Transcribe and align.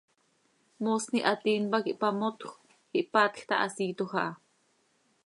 Moosni 0.83 1.19
hatiin 1.25 1.65
pac 1.73 1.85
ihpamotjö, 1.91 2.51
ihpaatj 2.99 3.41
ta, 3.49 3.61
hasiiitoj 3.63 4.11
aha. 4.13 4.25